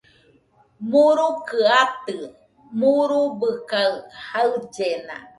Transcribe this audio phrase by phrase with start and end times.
[0.91, 2.15] Murukɨ atɨ,
[2.79, 3.93] murubɨ kaɨ
[4.25, 5.15] jaɨllena